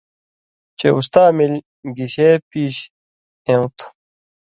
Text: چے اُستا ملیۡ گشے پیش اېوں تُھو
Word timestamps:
چے 0.79 0.87
اُستا 0.97 1.23
ملیۡ 1.37 1.63
گشے 1.97 2.29
پیش 2.49 2.75
اېوں 3.47 3.67
تُھو 3.77 3.87